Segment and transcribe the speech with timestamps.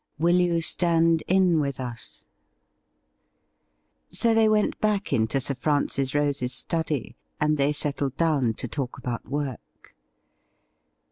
[0.17, 2.25] 'will YO0 STAND IN WITH US i"
[4.15, 8.97] So they went back into Sir Francis Rose's study, and they settled down to talk
[8.97, 9.95] about work.